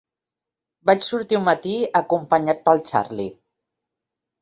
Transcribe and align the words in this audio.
Vaig 0.91 1.05
sortir 1.09 1.39
un 1.41 1.45
matí, 1.51 1.75
acompanyat 2.01 2.67
pel 2.71 2.85
Charley. 2.91 3.33